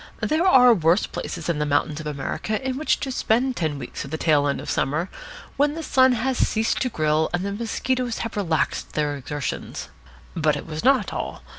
[0.21, 4.03] There are worse places than the mountains of America in which to spend ten weeks
[4.03, 5.11] of the tail end of summer,
[5.57, 9.89] when the sun has ceased to grill and the mosquitoes have relaxed their exertions.
[10.35, 11.43] But it was not all.